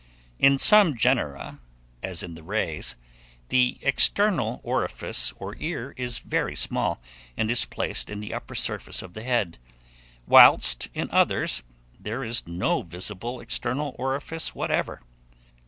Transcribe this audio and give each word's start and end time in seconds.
In 0.39 0.57
some 0.57 0.97
genera, 0.97 1.59
as 2.01 2.23
in 2.23 2.33
the 2.33 2.41
rays, 2.41 2.95
the 3.49 3.77
external 3.83 4.59
orifice 4.63 5.31
or 5.33 5.55
ear 5.59 5.93
is 5.95 6.17
very 6.17 6.55
small, 6.55 6.99
and 7.37 7.51
is 7.51 7.65
placed 7.65 8.09
in 8.09 8.19
the 8.19 8.33
upper 8.33 8.55
surface 8.55 9.03
of 9.03 9.13
the 9.13 9.21
head; 9.21 9.59
whilst 10.25 10.89
in 10.95 11.07
others 11.11 11.61
there 11.99 12.23
is 12.23 12.47
no 12.47 12.81
visible 12.81 13.39
external 13.39 13.95
orifice 13.99 14.55
whatever. 14.55 15.01